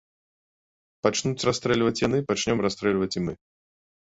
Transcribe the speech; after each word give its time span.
Пачнуць 1.07 1.45
расстрэльваць 1.49 1.99
яны, 2.07 2.17
пачнём 2.33 2.57
расстрэльваць 2.67 3.15
і 3.17 3.21
мы. 3.29 3.33